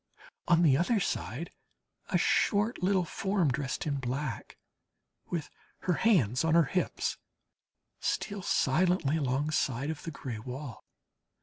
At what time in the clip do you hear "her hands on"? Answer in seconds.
5.81-6.55